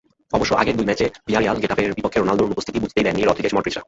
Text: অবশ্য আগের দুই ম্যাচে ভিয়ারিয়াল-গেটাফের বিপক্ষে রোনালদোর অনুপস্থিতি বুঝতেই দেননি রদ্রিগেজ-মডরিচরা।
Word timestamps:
অবশ্য 0.37 0.51
আগের 0.61 0.75
দুই 0.77 0.87
ম্যাচে 0.89 1.05
ভিয়ারিয়াল-গেটাফের 1.27 1.95
বিপক্ষে 1.97 2.19
রোনালদোর 2.19 2.47
অনুপস্থিতি 2.47 2.79
বুঝতেই 2.83 3.05
দেননি 3.05 3.23
রদ্রিগেজ-মডরিচরা। 3.23 3.79